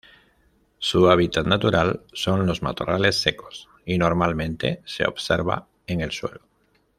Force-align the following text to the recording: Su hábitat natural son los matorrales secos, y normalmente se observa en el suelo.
Su 0.79 1.07
hábitat 1.11 1.45
natural 1.45 2.01
son 2.11 2.47
los 2.47 2.63
matorrales 2.63 3.21
secos, 3.21 3.67
y 3.85 3.99
normalmente 3.99 4.81
se 4.83 5.05
observa 5.05 5.67
en 5.85 6.01
el 6.01 6.11
suelo. 6.11 6.41